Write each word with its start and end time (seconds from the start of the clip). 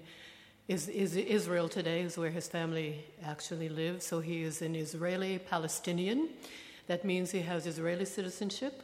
is, 0.67 0.87
is 0.87 1.15
Israel 1.15 1.69
today 1.69 2.01
is 2.01 2.17
where 2.17 2.31
his 2.31 2.47
family 2.47 3.05
actually 3.23 3.69
lives. 3.69 4.05
So 4.05 4.19
he 4.19 4.41
is 4.41 4.61
an 4.61 4.75
Israeli 4.75 5.37
Palestinian. 5.37 6.29
That 6.87 7.05
means 7.05 7.31
he 7.31 7.41
has 7.41 7.67
Israeli 7.67 8.05
citizenship 8.05 8.81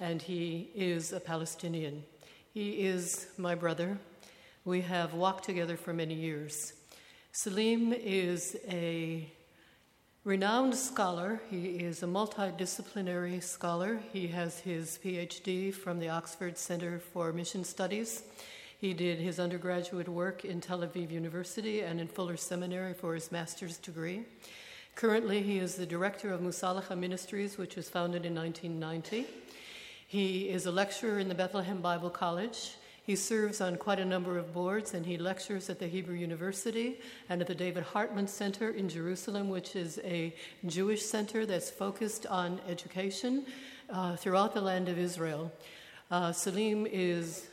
and 0.00 0.22
he 0.22 0.70
is 0.74 1.12
a 1.12 1.20
Palestinian. 1.20 2.04
He 2.54 2.86
is 2.86 3.28
my 3.36 3.54
brother. 3.54 3.98
We 4.64 4.80
have 4.82 5.12
walked 5.12 5.44
together 5.44 5.76
for 5.76 5.92
many 5.92 6.14
years. 6.14 6.72
Salim 7.32 7.92
is 7.92 8.56
a 8.66 9.30
renowned 10.24 10.74
scholar. 10.74 11.42
He 11.50 11.66
is 11.76 12.02
a 12.02 12.06
multidisciplinary 12.06 13.42
scholar. 13.42 14.00
He 14.12 14.28
has 14.28 14.60
his 14.60 14.98
PhD 15.04 15.74
from 15.74 15.98
the 15.98 16.08
Oxford 16.08 16.56
Center 16.56 16.98
for 16.98 17.32
Mission 17.32 17.64
Studies. 17.64 18.22
He 18.80 18.94
did 18.94 19.18
his 19.18 19.40
undergraduate 19.40 20.08
work 20.08 20.44
in 20.44 20.60
Tel 20.60 20.80
Aviv 20.80 21.10
University 21.10 21.80
and 21.80 22.00
in 22.00 22.06
Fuller 22.06 22.36
Seminary 22.36 22.94
for 22.94 23.12
his 23.14 23.32
master's 23.32 23.76
degree. 23.76 24.22
Currently, 24.94 25.42
he 25.42 25.58
is 25.58 25.74
the 25.74 25.84
director 25.84 26.32
of 26.32 26.40
Musalaha 26.40 26.96
Ministries, 26.96 27.58
which 27.58 27.74
was 27.74 27.90
founded 27.90 28.24
in 28.24 28.36
1990. 28.36 29.26
He 30.06 30.48
is 30.48 30.66
a 30.66 30.70
lecturer 30.70 31.18
in 31.18 31.28
the 31.28 31.34
Bethlehem 31.34 31.80
Bible 31.80 32.08
College. 32.08 32.76
He 33.02 33.16
serves 33.16 33.60
on 33.60 33.78
quite 33.78 33.98
a 33.98 34.04
number 34.04 34.38
of 34.38 34.54
boards 34.54 34.94
and 34.94 35.04
he 35.04 35.18
lectures 35.18 35.68
at 35.68 35.80
the 35.80 35.88
Hebrew 35.88 36.14
University 36.14 37.00
and 37.28 37.40
at 37.40 37.48
the 37.48 37.56
David 37.56 37.82
Hartman 37.82 38.28
Center 38.28 38.70
in 38.70 38.88
Jerusalem, 38.88 39.48
which 39.48 39.74
is 39.74 39.98
a 40.04 40.32
Jewish 40.66 41.02
center 41.02 41.46
that's 41.46 41.68
focused 41.68 42.26
on 42.26 42.60
education 42.68 43.44
uh, 43.90 44.14
throughout 44.14 44.54
the 44.54 44.60
land 44.60 44.88
of 44.88 44.98
Israel. 44.98 45.50
Uh, 46.12 46.30
Salim 46.30 46.86
is 46.86 47.48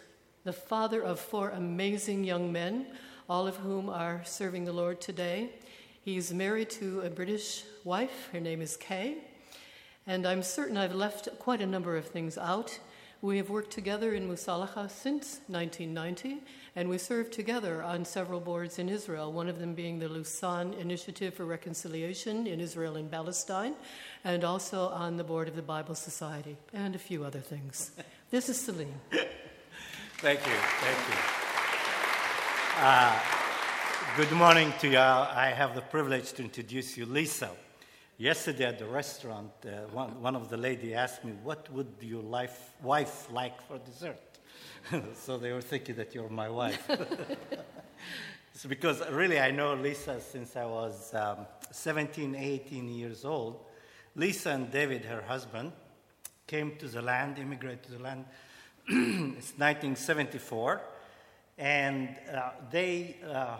the 0.45 0.53
father 0.53 1.01
of 1.01 1.19
four 1.19 1.49
amazing 1.49 2.23
young 2.23 2.51
men, 2.51 2.85
all 3.27 3.47
of 3.47 3.57
whom 3.57 3.89
are 3.89 4.21
serving 4.25 4.63
the 4.63 4.71
Lord 4.71 5.01
today. 5.01 5.49
He's 6.03 6.31
married 6.31 6.69
to 6.71 7.01
a 7.01 7.09
British 7.09 7.63
wife. 7.83 8.29
Her 8.31 8.39
name 8.39 8.61
is 8.61 8.77
Kay. 8.77 9.17
And 10.05 10.27
I'm 10.27 10.43
certain 10.43 10.77
I've 10.77 10.93
left 10.93 11.29
quite 11.39 11.61
a 11.61 11.65
number 11.65 11.97
of 11.97 12.05
things 12.05 12.37
out. 12.37 12.77
We 13.23 13.37
have 13.37 13.49
worked 13.49 13.71
together 13.71 14.13
in 14.13 14.29
Musalaha 14.29 14.87
since 14.91 15.39
1990, 15.47 16.43
and 16.75 16.89
we 16.89 16.99
served 16.99 17.33
together 17.33 17.81
on 17.81 18.05
several 18.05 18.39
boards 18.39 18.77
in 18.77 18.87
Israel, 18.87 19.33
one 19.33 19.49
of 19.49 19.57
them 19.57 19.73
being 19.73 19.97
the 19.97 20.07
Lausanne 20.07 20.75
Initiative 20.75 21.33
for 21.33 21.45
Reconciliation 21.45 22.45
in 22.45 22.59
Israel 22.59 22.97
and 22.97 23.09
Palestine, 23.09 23.73
and 24.23 24.43
also 24.43 24.89
on 24.89 25.17
the 25.17 25.23
board 25.23 25.47
of 25.47 25.55
the 25.55 25.63
Bible 25.63 25.95
Society, 25.95 26.55
and 26.71 26.93
a 26.93 26.99
few 26.99 27.23
other 27.23 27.39
things. 27.39 27.93
This 28.29 28.47
is 28.47 28.59
Salim. 28.59 28.93
Thank 30.25 30.47
you. 30.47 30.53
Thank 30.81 30.97
you. 31.07 31.15
Uh, 32.79 33.19
good 34.17 34.31
morning 34.31 34.73
to 34.79 34.87
y'all. 34.87 35.29
I 35.31 35.51
have 35.51 35.75
the 35.75 35.83
privilege 35.83 36.33
to 36.33 36.41
introduce 36.41 36.97
you, 36.97 37.05
Lisa. 37.05 37.51
Yesterday 38.17 38.65
at 38.65 38.79
the 38.79 38.87
restaurant, 38.87 39.51
uh, 39.63 39.85
one, 39.93 40.19
one 40.19 40.35
of 40.35 40.49
the 40.49 40.57
ladies 40.57 40.93
asked 40.93 41.23
me, 41.23 41.33
What 41.43 41.71
would 41.71 41.93
your 42.01 42.23
life, 42.23 42.71
wife 42.81 43.31
like 43.31 43.61
for 43.67 43.77
dessert? 43.77 44.39
so 45.13 45.37
they 45.37 45.51
were 45.51 45.61
thinking 45.61 45.95
that 45.97 46.15
you're 46.15 46.27
my 46.27 46.49
wife. 46.49 46.89
it's 48.51 48.65
because 48.65 49.07
really 49.11 49.39
I 49.39 49.51
know 49.51 49.75
Lisa 49.75 50.19
since 50.19 50.55
I 50.55 50.65
was 50.65 51.13
um, 51.13 51.45
17, 51.69 52.33
18 52.33 52.89
years 52.89 53.25
old. 53.25 53.63
Lisa 54.15 54.49
and 54.49 54.71
David, 54.71 55.05
her 55.05 55.21
husband, 55.21 55.71
came 56.47 56.77
to 56.77 56.87
the 56.87 57.03
land, 57.03 57.37
immigrated 57.37 57.83
to 57.83 57.91
the 57.91 57.99
land 57.99 58.25
it's 58.87 59.53
1974, 59.57 60.79
and 61.57 62.15
uh, 62.31 62.51
they 62.69 63.15
uh, 63.27 63.57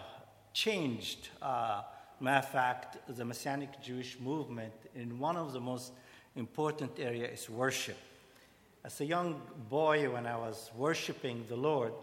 changed, 0.53 1.29
uh, 1.41 1.81
matter 2.19 2.45
of 2.45 2.51
fact, 2.51 2.97
the 3.07 3.25
Messianic 3.25 3.81
Jewish 3.81 4.19
movement 4.19 4.73
in 4.93 5.17
one 5.17 5.35
of 5.35 5.51
the 5.51 5.59
most 5.59 5.93
important 6.35 6.99
areas 6.99 7.39
is 7.39 7.49
worship. 7.49 7.97
As 8.83 9.01
a 9.01 9.05
young 9.05 9.41
boy, 9.67 10.11
when 10.11 10.27
I 10.27 10.37
was 10.37 10.69
worshiping 10.75 11.43
the 11.49 11.55
Lord, 11.55 11.93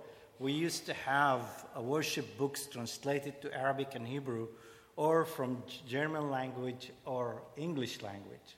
we 0.41 0.51
used 0.51 0.87
to 0.87 0.95
have 0.95 1.43
worship 1.77 2.37
books 2.37 2.67
translated 2.67 3.41
to 3.43 3.57
Arabic 3.57 3.95
and 3.95 4.05
Hebrew, 4.05 4.49
or 4.97 5.25
from 5.25 5.63
German 5.87 6.29
language 6.29 6.91
or 7.05 7.41
English 7.57 8.03
language. 8.03 8.57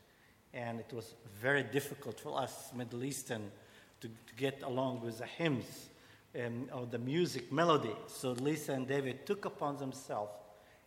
And 0.55 0.81
it 0.81 0.91
was 0.91 1.17
very 1.39 1.65
difficult 1.65 2.19
for 2.19 2.41
us 2.41 2.71
Middle 2.75 3.05
Eastern 3.05 3.51
to, 4.01 4.09
to 4.09 4.35
get 4.37 4.63
along 4.63 5.01
with 5.01 5.19
the 5.19 5.27
hymns 5.27 5.89
um, 6.39 6.69
or 6.73 6.87
the 6.87 6.99
music 6.99 7.53
melody. 7.53 7.95
So 8.07 8.33
Lisa 8.33 8.73
and 8.73 8.87
David 8.87 9.27
took 9.27 9.45
upon 9.45 9.77
themselves 9.77 10.33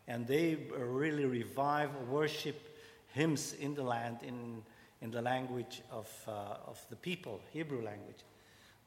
and 0.07 0.25
they 0.25 0.57
really 0.77 1.25
revived 1.25 1.93
worship 2.07 2.75
hymns 3.13 3.53
in 3.53 3.73
the 3.73 3.83
land 3.83 4.17
in, 4.23 4.61
in 5.01 5.11
the 5.11 5.21
language 5.21 5.81
of, 5.91 6.07
uh, 6.27 6.57
of 6.65 6.83
the 6.89 6.95
people, 6.95 7.41
Hebrew 7.51 7.81
language. 7.83 8.23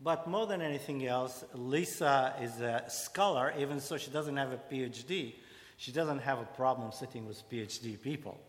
But 0.03 0.27
more 0.27 0.47
than 0.47 0.63
anything 0.63 1.07
else, 1.07 1.45
Lisa 1.53 2.35
is 2.41 2.61
a 2.61 2.85
scholar, 2.89 3.53
even 3.59 3.81
though 3.87 3.99
she 3.99 4.11
doesn't 4.11 4.37
have 4.37 4.53
a 4.53 4.57
PhD. 4.57 5.35
She 5.77 5.93
doesn't 5.93 6.21
have 6.21 6.39
a 6.39 6.45
problem 6.45 6.91
sitting 6.93 7.27
with 7.27 7.49
PhD 7.51 8.01
people. 8.01 8.41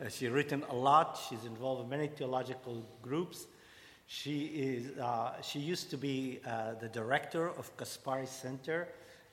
Uh, 0.00 0.08
she's 0.08 0.30
written 0.30 0.64
a 0.68 0.74
lot. 0.74 1.18
She's 1.28 1.44
involved 1.44 1.82
in 1.82 1.88
many 1.88 2.06
theological 2.06 2.84
groups. 3.02 3.46
She, 4.06 4.44
is, 4.46 4.98
uh, 4.98 5.40
she 5.42 5.58
used 5.58 5.90
to 5.90 5.96
be 5.96 6.40
uh, 6.46 6.74
the 6.74 6.88
director 6.88 7.48
of 7.48 7.76
Caspari 7.76 8.28
Center, 8.28 8.88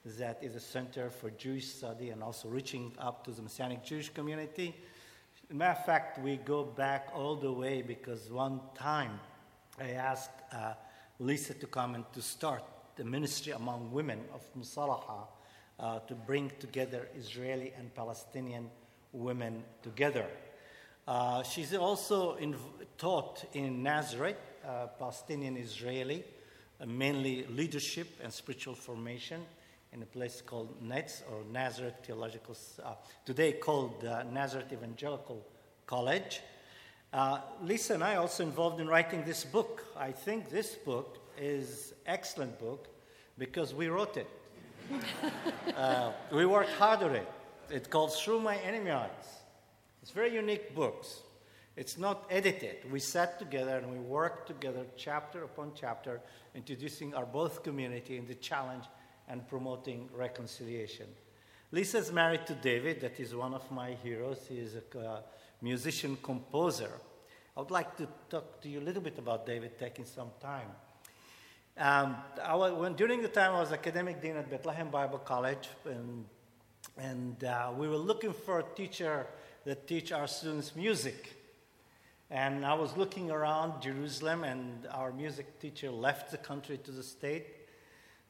that 0.05 0.39
is 0.41 0.55
a 0.55 0.59
center 0.59 1.09
for 1.09 1.29
Jewish 1.31 1.67
study 1.67 2.09
and 2.09 2.23
also 2.23 2.47
reaching 2.47 2.93
up 2.99 3.23
to 3.25 3.31
the 3.31 3.41
Messianic 3.41 3.83
Jewish 3.83 4.09
community. 4.09 4.75
matter 5.51 5.77
of 5.77 5.85
fact, 5.85 6.19
we 6.19 6.37
go 6.37 6.63
back 6.63 7.09
all 7.13 7.35
the 7.35 7.51
way 7.51 7.81
because 7.81 8.29
one 8.31 8.61
time 8.75 9.19
I 9.79 9.91
asked 9.91 10.31
uh, 10.53 10.73
Lisa 11.19 11.53
to 11.55 11.67
come 11.67 11.95
and 11.95 12.05
to 12.13 12.21
start 12.21 12.63
the 12.95 13.03
ministry 13.03 13.51
among 13.51 13.91
women 13.91 14.19
of 14.33 14.41
Musalaha 14.57 15.27
uh, 15.79 15.99
to 15.99 16.15
bring 16.15 16.51
together 16.59 17.07
Israeli 17.17 17.73
and 17.77 17.93
Palestinian 17.93 18.69
women 19.11 19.63
together. 19.81 20.25
Uh, 21.07 21.43
she's 21.43 21.73
also 21.73 22.35
in, 22.35 22.55
taught 22.97 23.43
in 23.53 23.81
Nazareth 23.83 24.37
uh, 24.65 24.87
Palestinian 24.97 25.57
Israeli, 25.57 26.23
uh, 26.81 26.85
mainly 26.85 27.45
leadership 27.47 28.07
and 28.23 28.31
spiritual 28.31 28.75
formation 28.75 29.41
in 29.91 30.01
a 30.03 30.05
place 30.05 30.41
called 30.41 30.81
NETS 30.81 31.23
or 31.31 31.43
Nazareth 31.51 31.95
Theological, 32.03 32.55
uh, 32.83 32.93
today 33.25 33.53
called 33.53 34.05
uh, 34.05 34.23
Nazareth 34.23 34.71
Evangelical 34.71 35.45
College. 35.87 36.41
Uh, 37.11 37.39
Lisa 37.63 37.95
and 37.95 38.03
I 38.03 38.15
also 38.15 38.43
involved 38.43 38.79
in 38.79 38.87
writing 38.87 39.23
this 39.23 39.43
book. 39.43 39.83
I 39.97 40.11
think 40.11 40.49
this 40.49 40.75
book 40.75 41.17
is 41.39 41.93
excellent 42.05 42.59
book 42.59 42.87
because 43.37 43.73
we 43.73 43.87
wrote 43.87 44.17
it. 44.17 44.27
uh, 45.75 46.11
we 46.31 46.45
worked 46.45 46.71
hard 46.71 47.01
on 47.03 47.15
it. 47.15 47.27
It's 47.69 47.87
called 47.87 48.13
Through 48.13 48.41
My 48.41 48.57
Enemy 48.57 48.91
Eyes. 48.91 49.39
It's 50.01 50.11
very 50.11 50.33
unique 50.33 50.75
books. 50.75 51.21
It's 51.79 51.97
not 51.97 52.25
edited. 52.29 52.91
We 52.91 52.99
sat 52.99 53.39
together 53.39 53.77
and 53.77 53.89
we 53.89 53.99
worked 53.99 54.47
together 54.47 54.85
chapter 54.97 55.45
upon 55.45 55.71
chapter, 55.73 56.19
introducing 56.53 57.15
our 57.15 57.25
both 57.25 57.63
community 57.63 58.17
in 58.17 58.27
the 58.27 58.35
challenge 58.35 58.83
and 59.29 59.47
promoting 59.47 60.09
reconciliation. 60.13 61.05
Lisa's 61.71 62.11
married 62.11 62.45
to 62.47 62.53
David, 62.55 62.99
that 62.99 63.17
is 63.17 63.33
one 63.33 63.53
of 63.53 63.71
my 63.71 63.91
heroes. 64.03 64.45
He 64.49 64.57
is 64.57 64.75
a 64.75 64.99
uh, 64.99 65.21
musician 65.61 66.17
composer. 66.21 66.91
I 67.55 67.61
would 67.61 67.71
like 67.71 67.95
to 67.95 68.09
talk 68.29 68.59
to 68.59 68.67
you 68.67 68.81
a 68.81 68.85
little 68.89 69.01
bit 69.01 69.17
about 69.17 69.45
David, 69.45 69.79
taking 69.79 70.03
some 70.03 70.31
time. 70.41 70.67
Um, 71.77 72.17
was, 72.57 72.73
when, 72.73 72.95
during 72.95 73.21
the 73.21 73.29
time 73.29 73.55
I 73.55 73.61
was 73.61 73.71
academic 73.71 74.21
dean 74.21 74.35
at 74.35 74.49
Bethlehem 74.49 74.89
Bible 74.89 75.19
College, 75.19 75.69
and, 75.85 76.25
and 76.97 77.41
uh, 77.45 77.71
we 77.73 77.87
were 77.87 77.95
looking 77.95 78.33
for 78.33 78.59
a 78.59 78.65
teacher 78.75 79.27
that 79.63 79.87
teach 79.87 80.11
our 80.11 80.27
students 80.27 80.75
music. 80.75 81.38
And 82.31 82.63
I 82.63 82.75
was 82.75 82.95
looking 82.95 83.31
around 83.31 83.81
Jerusalem, 83.81 84.43
and 84.43 84.85
our 84.91 85.11
music 85.11 85.59
teacher 85.59 85.89
left 85.89 86.29
the 86.29 86.37
country 86.37 86.77
to 86.77 86.91
the 86.91 87.01
state. 87.01 87.47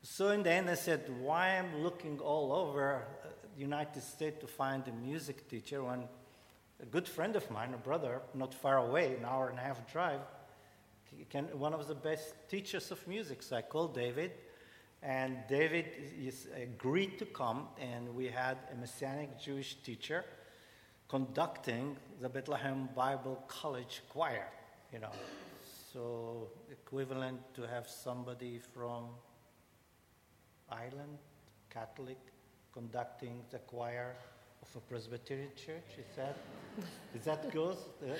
So 0.03 0.29
in 0.29 0.41
the 0.43 0.51
end, 0.51 0.69
I 0.69 0.75
said, 0.75 1.01
"Why 1.19 1.49
am 1.49 1.83
looking 1.83 2.17
all 2.19 2.53
over 2.53 2.95
uh, 2.95 3.27
the 3.53 3.59
United 3.59 4.01
States 4.01 4.39
to 4.39 4.47
find 4.47 4.87
a 4.87 4.93
music 4.93 5.49
teacher 5.49 5.83
when 5.83 6.07
a 6.81 6.85
good 6.85 7.09
friend 7.09 7.35
of 7.35 7.51
mine, 7.51 7.73
a 7.73 7.77
brother, 7.77 8.21
not 8.33 8.53
far 8.53 8.77
away, 8.77 9.17
an 9.17 9.25
hour 9.25 9.49
and 9.49 9.59
a 9.59 9.61
half 9.61 9.85
drive, 9.91 10.21
can, 11.29 11.45
one 11.59 11.73
of 11.73 11.85
the 11.89 11.95
best 11.95 12.35
teachers 12.47 12.91
of 12.91 13.05
music?" 13.05 13.43
So 13.43 13.57
I 13.57 13.63
called 13.63 13.93
David, 13.93 14.31
and 15.03 15.39
David 15.49 15.87
is, 16.17 16.47
agreed 16.55 17.19
to 17.19 17.25
come, 17.25 17.67
and 17.81 18.15
we 18.15 18.27
had 18.27 18.57
a 18.71 18.75
Messianic 18.75 19.37
Jewish 19.41 19.75
teacher 19.83 20.23
conducting 21.09 21.97
the 22.21 22.29
Bethlehem 22.29 22.87
Bible 22.95 23.43
College 23.47 24.03
choir, 24.09 24.47
you 24.93 24.99
know. 24.99 25.11
So 25.91 26.47
equivalent 26.71 27.39
to 27.55 27.63
have 27.63 27.89
somebody 27.89 28.59
from 28.73 29.05
Ireland, 30.71 31.17
Catholic, 31.71 32.19
conducting 32.71 33.41
the 33.49 33.57
choir 33.57 34.15
of 34.61 34.67
a 34.75 34.79
Presbyterian 34.81 35.49
church. 35.55 35.97
Is 35.97 36.15
that 36.15 36.37
is 37.15 37.25
that 37.25 37.51
good? 37.51 37.77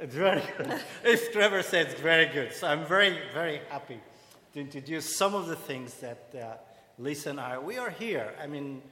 It's 0.00 0.14
very 0.14 0.42
good. 0.42 0.42
It's 0.54 0.66
very 0.66 0.80
good. 0.80 0.80
As 1.04 1.28
Trevor 1.32 1.62
says 1.62 1.92
it's 1.92 2.00
very 2.00 2.26
good. 2.26 2.52
So 2.52 2.66
I'm 2.66 2.84
very, 2.84 3.18
very 3.32 3.60
happy 3.70 4.00
to 4.52 4.60
introduce 4.60 5.16
some 5.16 5.34
of 5.34 5.46
the 5.46 5.56
things 5.56 5.94
that 5.94 6.34
uh, 6.34 6.56
Lisa 6.98 7.30
and 7.30 7.40
I, 7.40 7.58
we 7.58 7.78
are 7.78 7.90
here. 7.90 8.34
I 8.42 8.46
mean, 8.46 8.82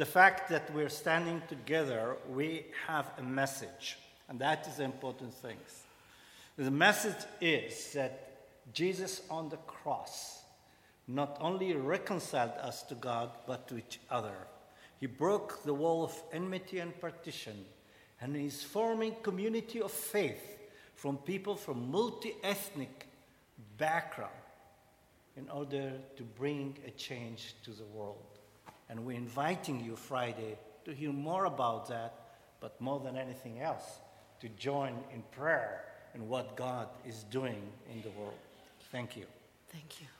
the 0.00 0.06
fact 0.06 0.48
that 0.48 0.74
we're 0.74 0.88
standing 0.88 1.42
together, 1.46 2.16
we 2.30 2.64
have 2.86 3.12
a 3.18 3.22
message, 3.22 3.98
and 4.30 4.38
that 4.38 4.66
is 4.66 4.76
the 4.76 4.84
important 4.84 5.34
thing. 5.34 5.58
The 6.56 6.70
message 6.70 7.22
is 7.38 7.92
that 7.92 8.46
Jesus 8.72 9.20
on 9.28 9.50
the 9.50 9.58
cross 9.58 10.42
not 11.06 11.36
only 11.38 11.74
reconciled 11.74 12.54
us 12.62 12.82
to 12.84 12.94
God, 12.94 13.28
but 13.46 13.68
to 13.68 13.76
each 13.76 14.00
other. 14.10 14.32
He 14.98 15.04
broke 15.04 15.62
the 15.64 15.74
wall 15.74 16.02
of 16.02 16.14
enmity 16.32 16.78
and 16.78 16.98
partition, 16.98 17.66
and 18.22 18.34
is 18.34 18.62
forming 18.62 19.16
community 19.22 19.82
of 19.82 19.92
faith 19.92 20.60
from 20.94 21.18
people 21.18 21.56
from 21.56 21.90
multi-ethnic 21.90 23.06
background 23.76 24.32
in 25.36 25.46
order 25.50 25.92
to 26.16 26.22
bring 26.22 26.78
a 26.86 26.90
change 26.92 27.54
to 27.64 27.72
the 27.72 27.84
world. 27.94 28.29
And 28.90 29.06
we're 29.06 29.16
inviting 29.16 29.82
you 29.84 29.94
Friday 29.96 30.58
to 30.84 30.92
hear 30.92 31.12
more 31.12 31.44
about 31.44 31.88
that, 31.88 32.12
but 32.60 32.78
more 32.80 32.98
than 32.98 33.16
anything 33.16 33.60
else, 33.60 33.84
to 34.40 34.48
join 34.48 34.94
in 35.14 35.22
prayer 35.30 35.84
in 36.14 36.28
what 36.28 36.56
God 36.56 36.88
is 37.06 37.22
doing 37.30 37.62
in 37.92 38.02
the 38.02 38.10
world. 38.10 38.34
Thank 38.90 39.16
you. 39.16 39.26
Thank 39.68 40.00
you. 40.00 40.19